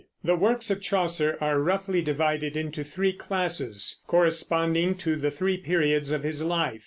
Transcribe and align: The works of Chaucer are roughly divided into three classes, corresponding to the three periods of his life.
The 0.23 0.35
works 0.35 0.71
of 0.71 0.81
Chaucer 0.81 1.37
are 1.39 1.59
roughly 1.59 2.01
divided 2.01 2.57
into 2.57 2.83
three 2.83 3.13
classes, 3.13 4.01
corresponding 4.07 4.95
to 4.95 5.15
the 5.15 5.29
three 5.29 5.57
periods 5.57 6.09
of 6.09 6.23
his 6.23 6.41
life. 6.43 6.79